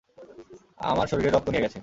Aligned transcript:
আমার 0.83 1.07
শরীরের 1.07 1.33
রক্ত 1.33 1.47
নিয়ে 1.49 1.63
গেছে। 1.65 1.79